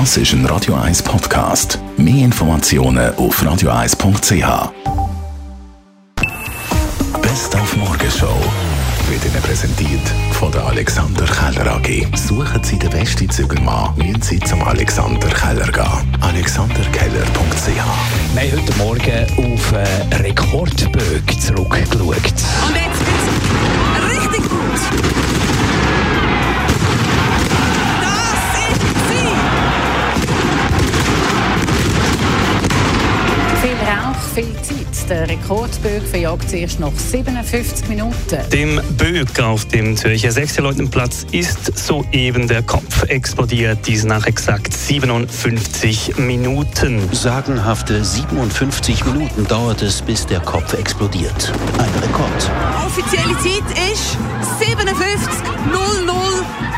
Das 0.00 0.16
ist 0.16 0.32
ein 0.32 0.44
Radio 0.46 0.74
1 0.74 1.04
Podcast. 1.04 1.78
Mehr 1.96 2.24
Informationen 2.24 3.14
auf 3.14 3.40
radio1.ch. 3.40 4.72
Best 7.22 7.54
auf 7.54 7.76
Morgenshow 7.76 8.36
wird 9.08 9.24
Ihnen 9.24 9.40
präsentiert 9.40 10.02
von 10.32 10.50
der 10.50 10.66
Alexander 10.66 11.24
Keller 11.26 11.76
AG. 11.76 12.08
Suchen 12.16 12.64
Sie 12.64 12.76
den 12.76 12.90
besten 12.90 13.30
Zügelmann, 13.30 13.96
müssen 13.96 14.20
Sie 14.20 14.40
zum 14.40 14.64
Alexander 14.64 15.28
Keller 15.28 15.70
gehen. 15.70 16.18
AlexanderKeller.ch 16.22 17.66
Wir 17.68 17.82
haben 17.84 18.58
heute 18.58 18.76
Morgen 18.78 19.54
auf 19.54 19.72
äh, 19.72 20.16
Rekordbögen 20.16 21.40
zurückgeschaut. 21.40 22.34
Viel 34.34 34.52
Zeit. 34.62 35.08
Der 35.08 35.28
Rekordbög 35.28 36.02
verjagt 36.02 36.50
zuerst 36.50 36.80
nach 36.80 36.92
57 36.92 37.88
Minuten. 37.88 38.50
Dem 38.52 38.80
Böck 38.98 39.38
auf 39.40 39.64
dem 39.66 39.96
Zürcher 39.96 40.32
Sechsterleutenplatz 40.32 41.24
ist 41.30 41.78
soeben 41.78 42.48
der 42.48 42.62
Kopf 42.62 43.04
explodiert. 43.04 43.86
Dies 43.86 44.04
nach 44.04 44.26
exakt 44.26 44.72
57 44.72 46.16
Minuten. 46.18 47.00
Sagenhafte 47.12 48.04
57 48.04 49.04
Minuten 49.04 49.46
dauert 49.46 49.82
es, 49.82 50.02
bis 50.02 50.26
der 50.26 50.40
Kopf 50.40 50.72
explodiert. 50.74 51.52
Ein 51.78 52.02
Rekord. 52.02 52.50
Offizielle 52.84 53.34
Zeit 53.38 53.70
ist 53.92 54.18
57.00 54.60 55.24
aufs 55.24 56.73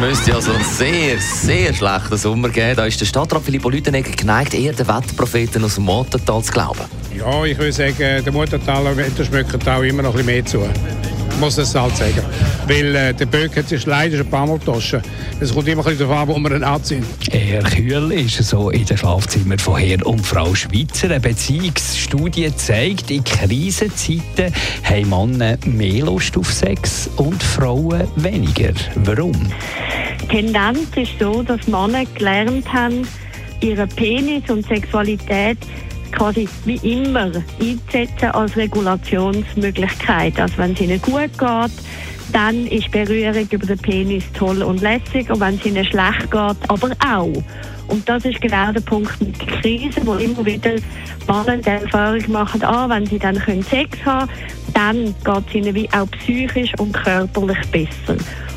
müsste 0.00 0.34
also 0.34 0.52
einen 0.52 0.64
sehr, 0.64 1.18
sehr 1.18 1.74
schlechten 1.74 2.16
Sommer 2.16 2.48
geben. 2.48 2.74
Da 2.76 2.86
ist 2.86 3.00
der 3.00 3.04
Stadtrat 3.04 3.42
Filippo 3.42 3.68
Lütenegger 3.68 4.12
geneigt, 4.12 4.54
eher 4.54 4.72
den 4.72 4.88
Wetterpropheten 4.88 5.62
aus 5.62 5.74
dem 5.74 5.84
Mottental 5.84 6.42
zu 6.42 6.52
glauben. 6.52 6.80
Ja, 7.16 7.44
ich 7.44 7.58
würde 7.58 7.72
sagen, 7.72 7.94
der 7.98 8.32
Muttertaler 8.32 8.96
Wetter 8.96 9.24
schmeckt 9.24 9.68
auch 9.68 9.82
immer 9.82 10.02
noch 10.02 10.16
ein 10.16 10.24
bisschen 10.24 10.26
mehr 10.26 10.44
zu. 10.44 11.09
Ich 11.40 11.42
muss 11.42 11.56
das 11.56 11.74
halt 11.74 11.96
sagen. 11.96 12.22
Weil 12.66 12.94
äh, 12.94 13.14
der 13.14 13.24
Böck 13.24 13.56
hat 13.56 13.66
sich 13.66 13.86
leider 13.86 14.18
schon 14.18 14.26
ein 14.26 14.30
paar 14.30 14.46
Mal 14.46 14.58
getauscht. 14.58 14.96
Es 15.40 15.54
kommt 15.54 15.68
immer 15.68 15.80
ein 15.80 15.84
bisschen 15.84 16.06
darauf 16.06 16.28
an, 16.28 16.28
wo 16.28 16.38
wir 16.38 16.58
dann 16.58 16.84
sind. 16.84 17.06
Eher 17.32 17.62
kühl 17.62 18.12
ist 18.12 18.40
es 18.40 18.50
so 18.50 18.68
in 18.68 18.84
den 18.84 18.98
Schlafzimmern 18.98 19.58
von 19.58 19.78
Herr 19.78 20.04
und 20.06 20.20
Frau 20.20 20.54
Schweizer. 20.54 21.06
Eine 21.06 21.20
Beziehungsstudie 21.20 22.54
zeigt, 22.54 23.10
in 23.10 23.24
Krisenzeiten 23.24 24.52
haben 24.82 25.08
Männer 25.08 25.56
mehr 25.64 26.04
Lust 26.04 26.36
auf 26.36 26.52
Sex 26.52 27.08
und 27.16 27.42
Frauen 27.42 28.06
weniger. 28.16 28.74
Warum? 28.96 29.50
Die 30.20 30.26
Tendenz 30.26 30.94
ist 30.94 31.18
so, 31.18 31.42
dass 31.42 31.66
Männer 31.66 32.04
gelernt 32.18 32.70
haben, 32.70 33.08
ihren 33.62 33.88
Penis 33.88 34.42
und 34.50 34.68
Sexualität 34.68 35.56
quasi 36.12 36.48
wie 36.64 36.76
immer 37.02 37.30
einzusetzen 37.60 38.30
als 38.32 38.56
Regulationsmöglichkeit. 38.56 40.38
Also 40.38 40.58
wenn 40.58 40.72
es 40.72 40.80
ihnen 40.80 41.00
gut 41.02 41.38
geht, 41.38 41.72
dann 42.32 42.66
ist 42.66 42.90
Berührung 42.90 43.46
über 43.50 43.66
den 43.66 43.78
Penis 43.78 44.24
toll 44.34 44.62
und 44.62 44.80
lässig 44.80 45.28
und 45.30 45.40
wenn 45.40 45.56
es 45.56 45.66
ihnen 45.66 45.84
schlecht 45.84 46.30
geht, 46.30 46.56
aber 46.68 46.90
auch. 47.04 47.42
Und 47.88 48.08
das 48.08 48.24
ist 48.24 48.40
genau 48.40 48.70
der 48.70 48.80
Punkt 48.82 49.20
mit 49.20 49.40
der 49.40 49.48
Krise, 49.58 50.00
wo 50.04 50.14
immer 50.14 50.46
wieder 50.46 50.76
Männer 51.26 51.56
die 51.56 51.68
Erfahrung 51.68 52.22
machen, 52.30 52.62
ah, 52.62 52.88
wenn 52.88 53.04
sie 53.06 53.18
dann 53.18 53.36
können 53.36 53.64
Sex 53.64 53.98
haben 54.04 54.28
dann 54.74 55.14
geht 55.24 55.48
es 55.48 55.54
ihnen 55.54 55.74
wie 55.74 55.88
auch 55.92 56.10
psychisch 56.10 56.72
und 56.78 56.92
körperlich 56.92 57.58
besser. 57.70 58.16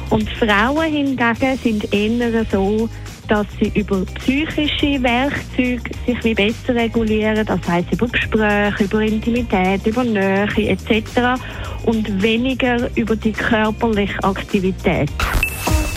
Und 0.10 0.30
Frauen 0.32 0.92
hingegen 0.92 1.58
sind 1.62 1.94
eher 1.94 2.46
so, 2.52 2.90
dass 3.34 3.48
sie 3.60 3.72
über 3.74 4.06
psychische 4.20 5.02
Werkzeuge 5.02 5.90
sich 6.06 6.24
wie 6.24 6.36
besser 6.36 6.76
regulieren, 6.76 7.44
das 7.44 7.60
heißt 7.68 7.92
über 7.92 8.08
Gespräche, 8.08 8.84
über 8.84 9.02
Intimität, 9.02 9.84
über 9.88 10.04
Nähe 10.04 10.48
etc. 10.56 11.42
und 11.86 12.22
weniger 12.22 12.88
über 12.96 13.16
die 13.16 13.32
körperliche 13.32 14.24
Aktivität. 14.24 15.10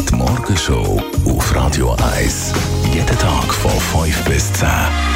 Die 0.08 0.14
Morgenshow 0.14 0.98
auf 1.26 1.54
Radio 1.54 1.94
1. 2.16 2.54
Jeden 2.94 3.19
Tag 3.19 3.53
von 3.53 4.03
5 4.03 4.24
bis 4.24 4.50
10. 4.54 5.16